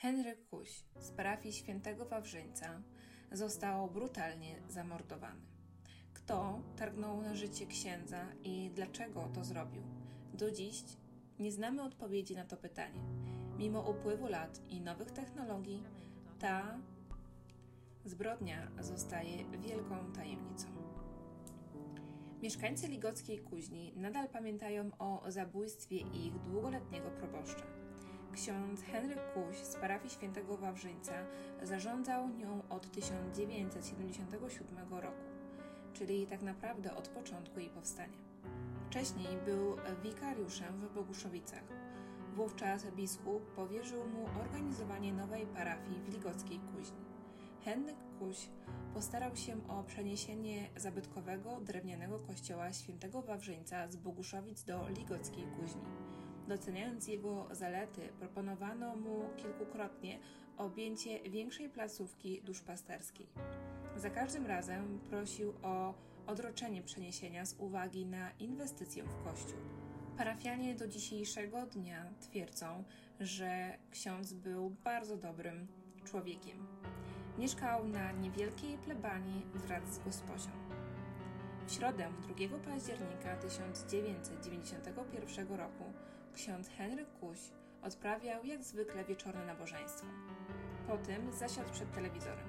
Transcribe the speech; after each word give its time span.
Henryk 0.00 0.48
Kuś 0.48 0.84
z 1.00 1.10
parafii 1.10 1.54
świętego 1.54 2.04
Wawrzyńca 2.04 2.82
został 3.32 3.90
brutalnie 3.90 4.62
zamordowany. 4.68 5.40
Kto 6.14 6.62
targnął 6.76 7.22
na 7.22 7.34
życie 7.34 7.66
księdza 7.66 8.26
i 8.44 8.70
dlaczego 8.74 9.28
to 9.34 9.44
zrobił? 9.44 9.82
Do 10.34 10.50
dziś 10.50 10.84
nie 11.38 11.52
znamy 11.52 11.82
odpowiedzi 11.82 12.34
na 12.34 12.44
to 12.44 12.56
pytanie. 12.56 13.00
Mimo 13.58 13.90
upływu 13.90 14.28
lat 14.28 14.60
i 14.68 14.80
nowych 14.80 15.10
technologii, 15.10 15.84
ta 16.38 16.78
zbrodnia 18.04 18.70
zostaje 18.80 19.44
wielką 19.58 20.12
tajemnicą. 20.12 20.68
Mieszkańcy 22.42 22.88
Ligockiej 22.88 23.38
Kuźni 23.38 23.92
nadal 23.96 24.28
pamiętają 24.28 24.90
o 24.98 25.24
zabójstwie 25.28 25.96
ich 25.96 26.38
długoletniego 26.38 27.10
proboszcza. 27.10 27.79
Ksiądz 28.32 28.82
Henryk 28.82 29.18
Kuś 29.34 29.56
z 29.56 29.76
parafii 29.76 30.10
świętego 30.10 30.56
Wawrzyńca 30.56 31.12
zarządzał 31.62 32.28
nią 32.28 32.62
od 32.68 32.90
1977 32.90 34.78
roku, 34.90 35.24
czyli 35.92 36.26
tak 36.26 36.42
naprawdę 36.42 36.96
od 36.96 37.08
początku 37.08 37.60
jej 37.60 37.70
powstania. 37.70 38.30
Wcześniej 38.90 39.28
był 39.44 39.76
wikariuszem 40.02 40.80
w 40.80 40.94
Boguszowicach. 40.94 41.62
Wówczas 42.36 42.86
biskup 42.96 43.54
powierzył 43.54 44.08
mu 44.08 44.26
organizowanie 44.40 45.12
nowej 45.12 45.46
parafii 45.46 46.00
w 46.00 46.12
Ligockiej 46.12 46.58
Kuźni. 46.58 47.04
Henryk 47.64 47.96
Kuś 48.18 48.48
postarał 48.94 49.36
się 49.36 49.68
o 49.68 49.82
przeniesienie 49.82 50.70
zabytkowego 50.76 51.60
drewnianego 51.60 52.18
kościoła 52.18 52.72
świętego 52.72 53.22
Wawrzyńca 53.22 53.88
z 53.88 53.96
Boguszowic 53.96 54.64
do 54.64 54.88
Ligockiej 54.88 55.44
Kuźni. 55.44 55.82
Doceniając 56.50 57.08
jego 57.08 57.48
zalety, 57.50 58.08
proponowano 58.18 58.96
mu 58.96 59.30
kilkukrotnie 59.36 60.18
objęcie 60.56 61.30
większej 61.30 61.68
placówki 61.68 62.42
duszpasterskiej. 62.42 63.26
Za 63.96 64.10
każdym 64.10 64.46
razem 64.46 65.00
prosił 65.10 65.54
o 65.62 65.94
odroczenie 66.26 66.82
przeniesienia 66.82 67.46
z 67.46 67.54
uwagi 67.58 68.06
na 68.06 68.30
inwestycję 68.30 69.04
w 69.04 69.24
kościół. 69.24 69.58
Parafianie 70.16 70.74
do 70.74 70.88
dzisiejszego 70.88 71.66
dnia 71.66 72.10
twierdzą, 72.20 72.84
że 73.20 73.78
ksiądz 73.90 74.32
był 74.32 74.70
bardzo 74.70 75.16
dobrym 75.16 75.68
człowiekiem. 76.04 76.66
Mieszkał 77.38 77.88
na 77.88 78.12
niewielkiej 78.12 78.78
plebanii 78.78 79.46
wraz 79.54 79.94
z 79.94 80.04
gosposią. 80.04 80.50
W 81.66 81.72
środę 81.72 82.08
2 82.20 82.34
października 82.58 83.36
1991 83.36 85.48
roku 85.48 85.89
ksiądz 86.40 86.68
Henryk 86.68 87.08
Kuś 87.20 87.38
odprawiał 87.82 88.44
jak 88.44 88.64
zwykle 88.64 89.04
wieczorne 89.04 89.46
nabożeństwo. 89.46 90.06
Potem 90.86 91.32
zasiadł 91.32 91.70
przed 91.72 91.92
telewizorem. 91.92 92.48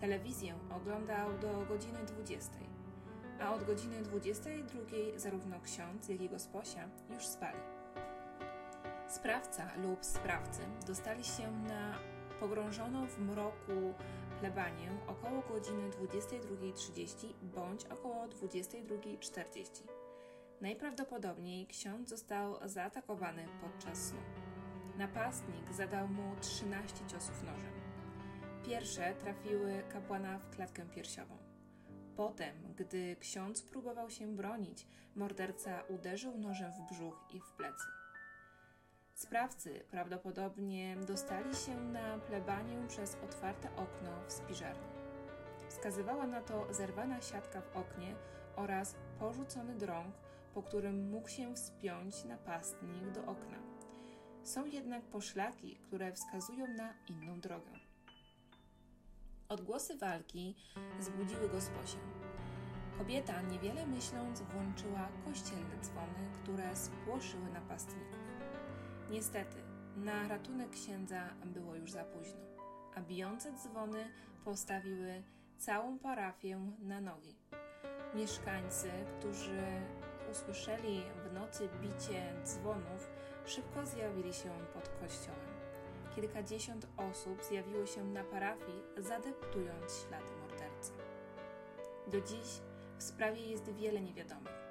Telewizję 0.00 0.54
oglądał 0.76 1.38
do 1.38 1.66
godziny 1.68 1.98
20, 2.06 2.50
a 3.40 3.54
od 3.54 3.64
godziny 3.64 4.02
22 4.02 4.80
zarówno 5.16 5.60
ksiądz, 5.60 6.08
jak 6.08 6.20
i 6.20 6.28
gosposia 6.28 6.88
już 7.10 7.26
spali. 7.26 7.58
Sprawca 9.08 9.70
lub 9.76 10.04
sprawcy 10.04 10.60
dostali 10.86 11.24
się 11.24 11.50
na 11.52 11.98
pogrążoną 12.40 13.06
w 13.06 13.18
mroku 13.18 13.94
plebanię 14.40 14.90
około 15.06 15.42
godziny 15.42 15.90
22.30 15.90 17.34
bądź 17.42 17.84
około 17.84 18.26
22.40. 18.26 19.99
Najprawdopodobniej 20.60 21.66
ksiądz 21.66 22.08
został 22.08 22.68
zaatakowany 22.68 23.46
podczas 23.60 24.08
snu. 24.08 24.18
Napastnik 24.98 25.72
zadał 25.72 26.08
mu 26.08 26.36
13 26.40 27.06
ciosów 27.06 27.42
nożem. 27.42 27.72
Pierwsze 28.66 29.14
trafiły 29.14 29.82
kapłana 29.92 30.38
w 30.38 30.50
klatkę 30.50 30.86
piersiową. 30.86 31.38
Potem, 32.16 32.74
gdy 32.76 33.16
ksiądz 33.16 33.62
próbował 33.62 34.10
się 34.10 34.36
bronić, 34.36 34.86
morderca 35.14 35.82
uderzył 35.88 36.38
nożem 36.38 36.72
w 36.72 36.92
brzuch 36.92 37.26
i 37.30 37.40
w 37.40 37.52
plecy. 37.52 37.86
Sprawcy 39.14 39.84
prawdopodobnie 39.90 40.96
dostali 40.96 41.54
się 41.54 41.80
na 41.80 42.18
plebanię 42.18 42.86
przez 42.88 43.16
otwarte 43.24 43.68
okno 43.76 44.10
w 44.26 44.32
spiżarni. 44.32 44.86
Wskazywała 45.68 46.26
na 46.26 46.40
to 46.40 46.74
zerwana 46.74 47.20
siatka 47.20 47.60
w 47.60 47.76
oknie 47.76 48.14
oraz 48.56 48.94
porzucony 49.18 49.74
drąg, 49.74 50.14
po 50.54 50.62
którym 50.62 51.10
mógł 51.10 51.28
się 51.28 51.54
wspiąć 51.54 52.24
napastnik 52.24 53.10
do 53.10 53.20
okna. 53.20 53.58
Są 54.42 54.64
jednak 54.64 55.02
poszlaki, 55.02 55.76
które 55.76 56.12
wskazują 56.12 56.66
na 56.68 56.94
inną 57.08 57.40
drogę. 57.40 57.70
Odgłosy 59.48 59.98
walki 59.98 60.56
zbudziły 61.00 61.48
gosposię. 61.48 61.98
Kobieta, 62.98 63.42
niewiele 63.42 63.86
myśląc, 63.86 64.40
włączyła 64.42 65.08
kościelne 65.24 65.78
dzwony, 65.82 66.30
które 66.42 66.76
spłoszyły 66.76 67.50
napastników. 67.50 68.18
Niestety, 69.10 69.56
na 69.96 70.28
ratunek 70.28 70.70
księdza 70.70 71.34
było 71.44 71.74
już 71.76 71.90
za 71.92 72.04
późno, 72.04 72.40
a 72.94 73.00
bijące 73.00 73.52
dzwony 73.52 74.04
postawiły 74.44 75.22
całą 75.58 75.98
parafię 75.98 76.60
na 76.78 77.00
nogi. 77.00 77.36
Mieszkańcy, 78.14 78.90
którzy 79.18 79.62
usłyszeli 80.30 81.02
w 81.24 81.32
nocy 81.32 81.68
bicie 81.80 82.32
dzwonów, 82.44 83.10
szybko 83.46 83.86
zjawili 83.86 84.34
się 84.34 84.50
pod 84.74 84.88
kościołem. 84.88 85.50
Kilkadziesiąt 86.14 86.86
osób 86.96 87.44
zjawiło 87.44 87.86
się 87.86 88.04
na 88.04 88.24
parafii, 88.24 88.82
zadeptując 88.98 90.06
ślady 90.06 90.36
mordercy. 90.40 90.92
Do 92.06 92.20
dziś 92.20 92.60
w 92.98 93.02
sprawie 93.02 93.46
jest 93.46 93.72
wiele 93.72 94.00
niewiadomych. 94.00 94.70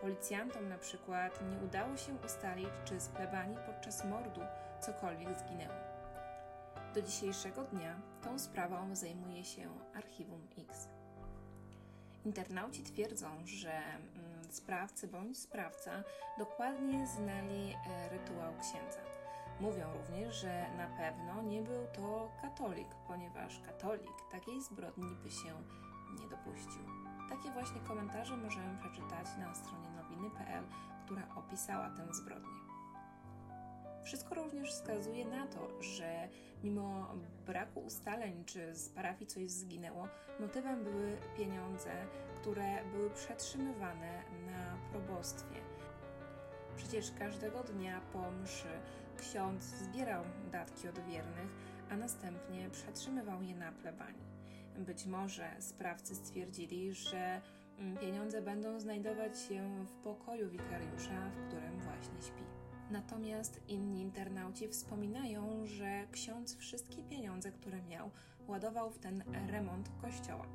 Policjantom 0.00 0.68
na 0.68 0.78
przykład 0.78 1.40
nie 1.50 1.66
udało 1.66 1.96
się 1.96 2.14
ustalić, 2.24 2.68
czy 2.84 3.00
z 3.00 3.08
plebanii 3.08 3.58
podczas 3.66 4.04
mordu 4.04 4.40
cokolwiek 4.80 5.38
zginęło. 5.38 5.74
Do 6.94 7.02
dzisiejszego 7.02 7.64
dnia 7.64 8.00
tą 8.22 8.38
sprawą 8.38 8.96
zajmuje 8.96 9.44
się 9.44 9.68
Archiwum 9.94 10.46
X. 10.58 10.88
Internauci 12.24 12.82
twierdzą, 12.82 13.28
że 13.44 13.72
mm, 13.72 14.27
sprawcy 14.54 15.08
bądź 15.08 15.38
sprawca 15.38 15.90
dokładnie 16.38 17.06
znali 17.06 17.72
e, 17.72 18.08
rytuał 18.08 18.52
księdza. 18.60 18.98
Mówią 19.60 19.92
również, 19.92 20.34
że 20.34 20.66
na 20.76 20.86
pewno 20.86 21.42
nie 21.42 21.62
był 21.62 21.86
to 21.92 22.32
katolik, 22.42 22.88
ponieważ 23.06 23.60
katolik 23.60 24.12
takiej 24.30 24.62
zbrodni 24.62 25.16
by 25.22 25.30
się 25.30 25.62
nie 26.20 26.28
dopuścił. 26.28 26.82
Takie 27.28 27.50
właśnie 27.50 27.80
komentarze 27.80 28.36
możemy 28.36 28.78
przeczytać 28.78 29.26
na 29.38 29.54
stronie 29.54 29.90
nowiny.pl, 29.90 30.64
która 31.04 31.22
opisała 31.36 31.90
tę 31.90 32.14
zbrodnię. 32.14 32.58
Wszystko 34.04 34.34
również 34.34 34.70
wskazuje 34.70 35.24
na 35.24 35.46
to, 35.46 35.82
że 35.82 36.28
mimo 36.64 37.14
braku 37.46 37.80
ustaleń, 37.80 38.44
czy 38.44 38.74
z 38.74 38.88
parafii 38.88 39.26
coś 39.26 39.50
zginęło, 39.50 40.08
motywem 40.40 40.84
były 40.84 41.16
pieniądze, 41.36 41.90
które 42.34 42.84
były 42.92 43.10
przetrzymywane 43.10 44.22
na 44.46 44.76
probostwie. 44.90 45.60
Przecież 46.76 47.12
każdego 47.18 47.62
dnia 47.62 48.00
po 48.12 48.30
mszy 48.30 48.80
ksiądz 49.16 49.64
zbierał 49.64 50.24
datki 50.52 50.88
od 50.88 50.98
wiernych, 50.98 51.50
a 51.90 51.96
następnie 51.96 52.70
przetrzymywał 52.70 53.42
je 53.42 53.56
na 53.56 53.72
plebanii. 53.72 54.28
Być 54.78 55.06
może 55.06 55.50
sprawcy 55.58 56.14
stwierdzili, 56.14 56.94
że 56.94 57.40
mm, 57.78 57.96
pieniądze 57.96 58.42
będą 58.42 58.80
znajdować 58.80 59.40
się 59.40 59.84
w 59.86 59.92
pokoju 59.92 60.50
wikariusza, 60.50 61.30
w 61.30 61.48
którym 61.48 61.80
właśnie 61.80 62.22
śpi. 62.22 62.57
Natomiast 62.90 63.60
inni 63.68 64.00
internauci 64.00 64.68
wspominają, 64.68 65.66
że 65.66 66.06
ksiądz 66.12 66.56
wszystkie 66.56 67.02
pieniądze, 67.02 67.52
które 67.52 67.82
miał, 67.82 68.10
ładował 68.48 68.90
w 68.90 68.98
ten 68.98 69.22
remont 69.50 69.90
kościoła. 70.02 70.46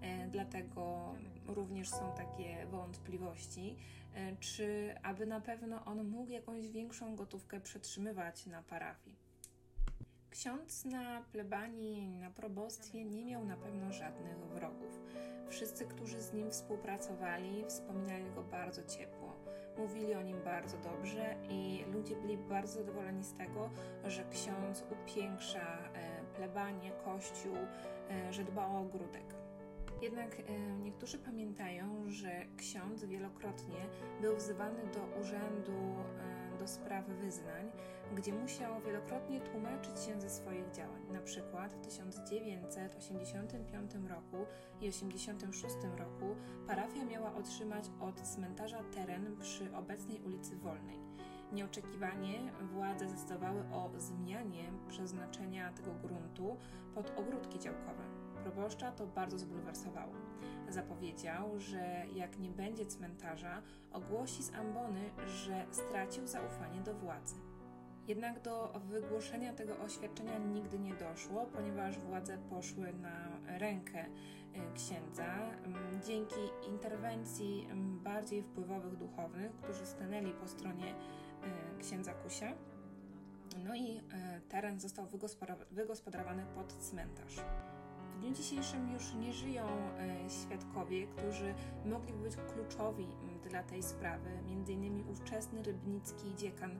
E, 0.00 0.28
dlatego 0.28 1.14
również 1.46 1.88
są 1.88 2.12
takie 2.16 2.66
wątpliwości, 2.66 3.76
e, 4.14 4.36
czy 4.36 4.94
aby 5.02 5.26
na 5.26 5.40
pewno 5.40 5.84
on 5.84 6.08
mógł 6.08 6.30
jakąś 6.30 6.68
większą 6.68 7.16
gotówkę 7.16 7.60
przetrzymywać 7.60 8.46
na 8.46 8.62
parafii. 8.62 9.16
Ksiądz 10.30 10.84
na 10.84 11.22
plebanii, 11.32 12.08
na 12.08 12.30
probostwie 12.30 13.04
nie 13.04 13.24
miał 13.24 13.44
na 13.44 13.56
pewno 13.56 13.92
żadnych 13.92 14.38
wrogów. 14.38 15.00
Wszyscy, 15.48 15.86
którzy 15.86 16.22
z 16.22 16.32
nim 16.32 16.50
współpracowali, 16.50 17.64
wspominali 17.68 18.30
go 18.34 18.42
bardzo 18.42 18.84
ciepło. 18.84 19.23
Mówili 19.78 20.14
o 20.14 20.22
nim 20.22 20.36
bardzo 20.44 20.76
dobrze 20.78 21.36
i 21.50 21.84
ludzie 21.92 22.16
byli 22.16 22.36
bardzo 22.36 22.72
zadowoleni 22.72 23.24
z 23.24 23.34
tego, 23.34 23.70
że 24.04 24.24
ksiądz 24.24 24.84
upiększa 24.90 25.78
e, 25.94 26.24
plebanie, 26.36 26.92
kościół, 27.04 27.56
e, 28.10 28.32
że 28.32 28.44
dba 28.44 28.66
o 28.66 28.80
ogródek. 28.80 29.34
Jednak 30.02 30.40
e, 30.40 30.42
niektórzy 30.82 31.18
pamiętają, 31.18 32.10
że 32.10 32.46
ksiądz 32.56 33.04
wielokrotnie 33.04 33.86
był 34.20 34.36
wzywany 34.36 34.80
do 34.86 35.20
urzędu 35.20 35.94
do 36.58 36.68
spraw 36.68 37.06
wyznań, 37.06 37.70
gdzie 38.14 38.32
musiał 38.32 38.80
wielokrotnie 38.80 39.40
tłumaczyć 39.40 40.00
się 40.00 40.20
ze 40.20 40.30
swoich 40.30 40.70
działań. 40.70 41.02
Na 41.12 41.20
przykład 41.20 41.74
w 41.74 41.80
1985 41.80 43.92
roku 44.08 44.36
i 44.80 44.86
1986 44.86 45.74
roku 45.98 46.36
parafia 46.66 47.04
miała 47.04 47.34
otrzymać 47.34 47.84
od 48.00 48.20
cmentarza 48.20 48.78
teren 48.94 49.36
przy 49.40 49.76
obecnej 49.76 50.20
ulicy 50.20 50.56
Wolnej. 50.56 50.98
Nieoczekiwanie 51.52 52.52
władze 52.72 53.08
zdecydowały 53.08 53.64
o 53.72 53.90
zmianie 53.96 54.72
przeznaczenia 54.88 55.72
tego 55.72 55.94
gruntu 55.94 56.56
pod 56.94 57.18
ogródki 57.18 57.58
działkowe. 57.58 58.13
Proboszcza 58.44 58.92
to 58.92 59.06
bardzo 59.06 59.38
zbulwersowało. 59.38 60.12
Zapowiedział, 60.68 61.60
że 61.60 62.06
jak 62.14 62.38
nie 62.38 62.50
będzie 62.50 62.86
cmentarza, 62.86 63.62
ogłosi 63.92 64.42
z 64.42 64.54
ambony, 64.54 65.10
że 65.26 65.66
stracił 65.70 66.26
zaufanie 66.26 66.80
do 66.80 66.94
władzy. 66.94 67.34
Jednak 68.08 68.42
do 68.42 68.72
wygłoszenia 68.84 69.52
tego 69.52 69.78
oświadczenia 69.78 70.38
nigdy 70.38 70.78
nie 70.78 70.94
doszło, 70.94 71.46
ponieważ 71.46 71.98
władze 71.98 72.38
poszły 72.38 72.92
na 72.92 73.28
rękę 73.58 73.98
e, 73.98 74.72
księdza 74.74 75.36
dzięki 76.06 76.40
interwencji 76.68 77.68
bardziej 78.04 78.42
wpływowych 78.42 78.96
duchownych, 78.96 79.52
którzy 79.56 79.86
stanęli 79.86 80.32
po 80.32 80.48
stronie 80.48 80.94
e, 80.94 81.78
księdza 81.78 82.14
Kusia. 82.14 82.52
No 83.64 83.74
i 83.74 83.96
e, 83.96 84.40
teren 84.48 84.80
został 84.80 85.06
wygospodarowany 85.70 86.46
pod 86.54 86.72
cmentarz. 86.72 87.36
W 88.14 88.20
dniu 88.20 88.32
dzisiejszym 88.32 88.92
już 88.92 89.14
nie 89.14 89.32
żyją 89.32 89.66
świadkowie, 90.28 91.06
którzy 91.06 91.54
mogliby 91.84 92.18
być 92.18 92.36
kluczowi 92.36 93.06
dla 93.48 93.62
tej 93.62 93.82
sprawy, 93.82 94.30
m.in. 94.30 95.10
ówczesny 95.10 95.62
rybnicki 95.62 96.34
dziekan 96.34 96.78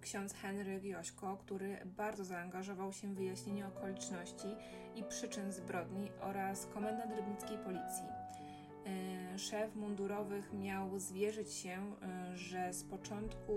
ksiądz 0.00 0.34
Henryk 0.34 0.84
Jośko, 0.84 1.36
który 1.36 1.78
bardzo 1.84 2.24
zaangażował 2.24 2.92
się 2.92 3.08
w 3.08 3.14
wyjaśnienie 3.14 3.66
okoliczności 3.66 4.48
i 4.94 5.04
przyczyn 5.04 5.52
zbrodni 5.52 6.10
oraz 6.20 6.66
komendant 6.66 7.16
rybnickiej 7.16 7.58
policji. 7.58 8.04
E, 8.90 9.38
szef 9.38 9.76
mundurowych 9.76 10.52
miał 10.52 10.98
zwierzyć 10.98 11.52
się, 11.52 11.94
e, 12.02 12.36
że 12.36 12.72
z 12.72 12.84
początku 12.84 13.52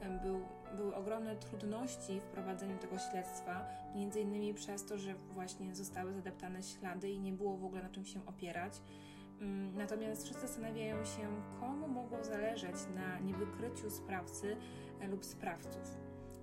e, 0.00 0.20
był, 0.22 0.40
były 0.76 0.94
ogromne 0.94 1.36
trudności 1.36 2.20
w 2.20 2.24
prowadzeniu 2.24 2.78
tego 2.78 2.98
śledztwa, 2.98 3.64
między 3.94 4.20
innymi 4.20 4.54
przez 4.54 4.86
to, 4.86 4.98
że 4.98 5.14
właśnie 5.14 5.74
zostały 5.74 6.12
zadeptane 6.12 6.62
ślady 6.62 7.10
i 7.10 7.20
nie 7.20 7.32
było 7.32 7.56
w 7.56 7.64
ogóle 7.64 7.82
na 7.82 7.90
czym 7.90 8.04
się 8.04 8.26
opierać. 8.26 8.80
Mm, 9.40 9.76
natomiast 9.76 10.24
wszyscy 10.24 10.46
zastanawiają 10.46 11.04
się, 11.04 11.42
komu 11.60 11.88
mogło 11.88 12.24
zależeć 12.24 12.76
na 12.94 13.18
niewykryciu 13.18 13.90
sprawcy 13.90 14.56
lub 15.10 15.24
sprawców. 15.24 15.96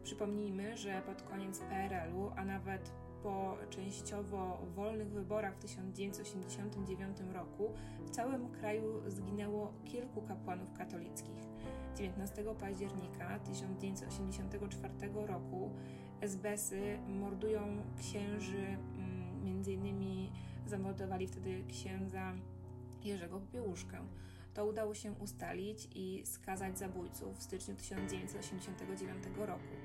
Przypomnijmy, 0.03 0.77
że 0.77 1.01
pod 1.01 1.21
koniec 1.21 1.59
PRL-u, 1.59 2.31
a 2.35 2.45
nawet 2.45 2.91
po 3.23 3.57
częściowo 3.69 4.57
wolnych 4.75 5.09
wyborach 5.09 5.55
w 5.55 5.59
1989 5.59 7.17
roku 7.33 7.73
w 8.05 8.09
całym 8.09 8.49
kraju 8.49 9.01
zginęło 9.07 9.73
kilku 9.85 10.21
kapłanów 10.21 10.73
katolickich. 10.73 11.49
19 11.97 12.55
października 12.59 13.39
1984 13.39 14.93
roku 15.27 15.71
SBSy 16.21 16.99
mordują 17.07 17.61
księży, 17.99 18.57
mm, 18.57 19.43
między 19.43 19.73
innymi 19.73 20.31
zamordowali 20.65 21.27
wtedy 21.27 21.63
księdza 21.67 22.33
Jerzego 23.03 23.39
Popiełuszkę. 23.39 23.97
To 24.53 24.65
udało 24.65 24.95
się 24.95 25.11
ustalić 25.11 25.87
i 25.95 26.21
skazać 26.25 26.79
zabójców 26.79 27.37
w 27.37 27.43
styczniu 27.43 27.75
1989 27.75 29.45
roku. 29.45 29.75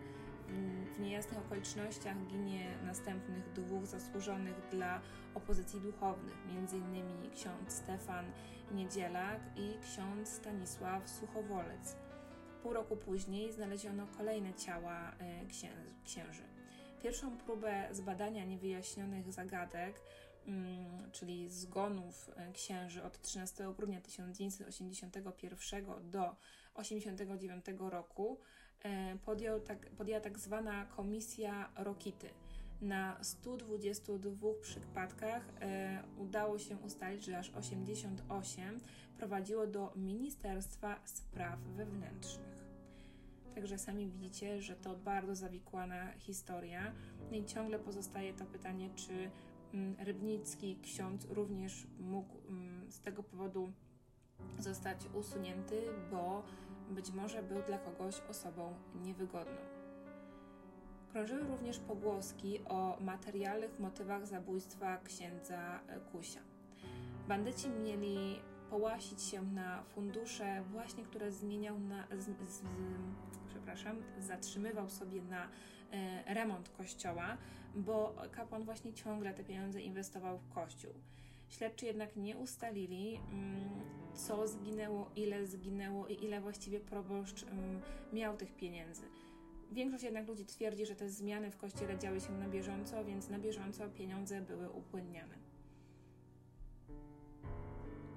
W 0.95 1.01
niejasnych 1.01 1.39
okolicznościach 1.39 2.27
ginie 2.27 2.79
następnych 2.85 3.53
dwóch 3.53 3.87
zasłużonych 3.87 4.55
dla 4.71 5.01
opozycji 5.35 5.81
duchownych, 5.81 6.37
m.in. 6.49 7.31
ksiądz 7.31 7.73
Stefan 7.73 8.25
Niedzielak 8.73 9.41
i 9.57 9.79
ksiądz 9.83 10.29
Stanisław 10.29 11.11
Suchowolec. 11.11 11.97
Pół 12.63 12.73
roku 12.73 12.97
później 12.97 13.53
znaleziono 13.53 14.07
kolejne 14.07 14.55
ciała 14.55 15.13
e, 15.19 15.47
księży. 16.05 16.43
Pierwszą 17.03 17.39
próbę 17.39 17.89
zbadania 17.93 18.45
niewyjaśnionych 18.45 19.33
zagadek 19.33 20.01
Mm, 20.47 21.11
czyli 21.13 21.51
zgonów 21.51 22.31
e, 22.37 22.53
księży 22.53 23.03
od 23.03 23.21
13 23.21 23.75
grudnia 23.77 24.01
1981 24.01 25.85
do 26.11 26.37
1989 26.75 27.65
roku 27.79 28.41
podjął 29.25 29.61
tak, 29.61 29.91
podjęła 29.91 30.21
tak 30.21 30.39
zwana 30.39 30.85
komisja 30.85 31.71
Rokity. 31.77 32.29
Na 32.81 33.25
122 33.25 34.49
przypadkach 34.63 35.43
e, 35.61 36.03
udało 36.19 36.59
się 36.59 36.77
ustalić, 36.77 37.25
że 37.25 37.39
aż 37.39 37.51
88 37.51 38.81
prowadziło 39.17 39.67
do 39.67 39.93
Ministerstwa 39.97 41.01
Spraw 41.05 41.61
Wewnętrznych. 41.61 42.65
Także 43.55 43.79
sami 43.79 44.09
widzicie, 44.09 44.63
że 44.63 44.77
to 44.77 44.97
bardzo 44.97 45.35
zawikłana 45.35 46.13
historia. 46.13 46.93
No 47.31 47.37
i 47.37 47.45
ciągle 47.45 47.79
pozostaje 47.79 48.35
to 48.35 48.45
pytanie, 48.45 48.91
czy 48.97 49.31
Mm, 49.75 49.97
Rybnicki 49.99 50.77
ksiądz 50.83 51.27
również 51.31 51.87
mógł 52.01 52.39
mm, 52.49 52.93
z 52.93 53.01
tego 53.01 53.23
powodu 53.23 53.73
zostać 54.59 55.07
usunięty, 55.15 55.83
bo 56.11 56.43
być 56.91 57.11
może 57.11 57.43
był 57.43 57.63
dla 57.63 57.79
kogoś 57.79 58.21
osobą 58.31 58.75
niewygodną. 58.95 59.57
Krążyły 61.13 61.43
również 61.43 61.79
pogłoski 61.79 62.61
o 62.65 62.97
materialnych 63.01 63.81
motywach 63.81 64.27
zabójstwa 64.27 64.99
księdza 64.99 65.81
Kusia. 66.13 66.41
Bandyci 67.29 67.69
mieli 67.69 68.41
połasić 68.71 69.23
się 69.23 69.43
na 69.43 69.83
fundusze, 69.83 70.63
właśnie 70.73 71.05
które 71.05 71.33
zmieniał 71.33 71.79
na, 71.79 72.07
z, 72.19 72.25
z, 72.25 72.63
przepraszam, 73.49 74.03
zatrzymywał 74.19 74.91
sobie 74.91 75.23
na 75.23 75.49
e, 75.93 76.35
remont 76.35 76.69
kościoła, 76.69 77.37
bo 77.75 78.15
kapłan 78.33 78.65
właśnie 78.65 78.93
ciągle 78.93 79.35
te 79.35 79.45
pieniądze 79.45 79.81
inwestował 79.81 80.39
w 80.39 80.49
kościół. 80.49 80.93
Śledczy 81.49 81.87
jednak 81.87 82.17
nie 82.17 82.37
ustalili, 82.37 83.21
mm, 83.33 83.71
co 84.15 84.49
zginęło, 84.49 85.11
ile 85.17 85.47
zginęło 85.47 86.09
i 86.09 86.25
ile 86.25 86.41
właściwie 86.41 86.81
proboszcz 86.81 87.43
mm, 87.43 87.81
miał 88.13 88.37
tych 88.37 88.57
pieniędzy. 88.57 89.03
Większość 89.73 90.05
jednak 90.05 90.29
ludzi 90.29 90.47
twierdzi, 90.47 90.87
że 90.87 90.95
te 90.95 91.11
zmiany 91.11 91.51
w 91.51 91.57
kościele 91.57 91.99
działy 91.99 92.21
się 92.21 92.33
na 92.33 92.49
bieżąco, 92.49 93.05
więc 93.05 93.29
na 93.29 93.39
bieżąco 93.39 93.89
pieniądze 93.89 94.41
były 94.41 94.71
upłynniane. 94.71 95.35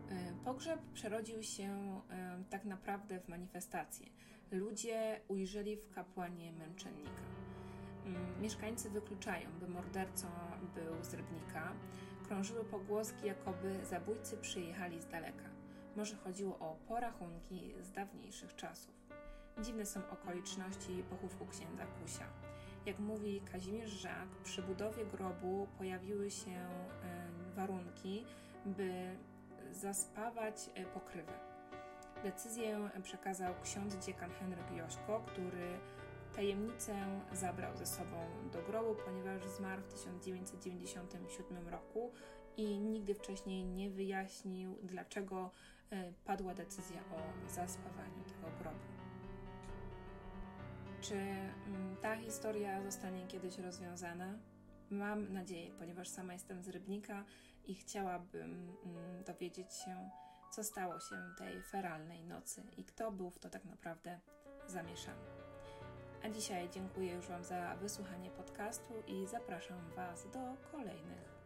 E, 0.09 0.33
pogrzeb 0.45 0.79
przerodził 0.93 1.43
się 1.43 2.01
e, 2.09 2.43
tak 2.49 2.65
naprawdę 2.65 3.19
w 3.19 3.27
manifestację. 3.27 4.07
Ludzie 4.51 5.21
ujrzeli 5.27 5.77
w 5.77 5.89
kapłanie 5.89 6.51
męczennika. 6.51 7.21
Mm, 8.05 8.41
mieszkańcy 8.41 8.89
wykluczają, 8.89 9.49
by 9.59 9.67
mordercą 9.67 10.27
był 10.75 11.03
z 11.03 11.13
Rybnika. 11.13 11.73
Krążyły 12.27 12.63
pogłoski, 12.63 13.27
jakoby 13.27 13.85
zabójcy 13.85 14.37
przyjechali 14.37 15.01
z 15.01 15.07
daleka. 15.07 15.49
Może 15.95 16.15
chodziło 16.15 16.59
o 16.59 16.77
porachunki 16.87 17.73
z 17.81 17.91
dawniejszych 17.91 18.55
czasów. 18.55 18.93
Dziwne 19.61 19.85
są 19.85 20.09
okoliczności 20.09 21.03
pochówku 21.09 21.45
księdza 21.45 21.85
Kusia. 21.85 22.25
Jak 22.85 22.99
mówi 22.99 23.41
Kazimierz 23.51 23.91
Żak, 23.91 24.27
przy 24.43 24.61
budowie 24.61 25.05
grobu 25.05 25.67
pojawiły 25.77 26.31
się 26.31 26.51
e, 26.51 26.67
warunki, 27.55 28.25
by 28.65 29.17
zaspawać 29.71 30.69
e, 30.75 30.85
pokrywę. 30.85 31.33
Decyzję 32.23 32.89
przekazał 33.03 33.53
ksiądz 33.63 34.05
dziekan 34.05 34.31
Henryk 34.31 34.71
Jośko, 34.71 35.23
który 35.27 35.79
tajemnicę 36.37 37.21
zabrał 37.33 37.77
ze 37.77 37.85
sobą 37.85 38.17
do 38.53 38.61
grobu, 38.61 38.95
ponieważ 39.05 39.47
zmarł 39.47 39.81
w 39.81 39.87
1997 39.87 41.67
roku 41.67 42.11
i 42.57 42.79
nigdy 42.79 43.13
wcześniej 43.13 43.65
nie 43.65 43.89
wyjaśnił, 43.89 44.77
dlaczego 44.83 45.51
e, 45.91 46.13
padła 46.25 46.53
decyzja 46.53 47.01
o 47.01 47.49
zaspawaniu 47.49 48.23
tego 48.23 48.57
grobu. 48.59 48.85
Czy 51.01 51.15
mm, 51.15 51.95
ta 52.01 52.15
historia 52.15 52.81
zostanie 52.81 53.27
kiedyś 53.27 53.57
rozwiązana? 53.57 54.39
Mam 54.89 55.33
nadzieję, 55.33 55.71
ponieważ 55.79 56.09
sama 56.09 56.33
jestem 56.33 56.63
z 56.63 56.69
Rybnika 56.69 57.25
i 57.65 57.75
chciałabym 57.75 58.75
mm, 58.85 59.23
dowiedzieć 59.23 59.73
się, 59.73 60.09
co 60.51 60.63
stało 60.63 60.99
się 60.99 61.15
tej 61.37 61.61
feralnej 61.61 62.23
nocy 62.23 62.63
i 62.77 62.83
kto 62.83 63.11
był 63.11 63.29
w 63.29 63.39
to 63.39 63.49
tak 63.49 63.65
naprawdę 63.65 64.19
zamieszany. 64.67 65.36
A 66.27 66.29
dzisiaj 66.29 66.69
dziękuję 66.69 67.13
już 67.13 67.27
Wam 67.27 67.43
za 67.43 67.75
wysłuchanie 67.75 68.29
podcastu 68.31 68.93
i 69.07 69.27
zapraszam 69.27 69.77
Was 69.95 70.27
do 70.31 70.39
kolejnych 70.71 71.36